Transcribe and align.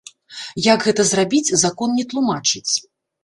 Як 0.73 0.85
гэта 0.87 1.05
зрабіць, 1.09 1.53
закон 1.65 1.93
не 1.99 2.07
тлумачыць. 2.13 2.67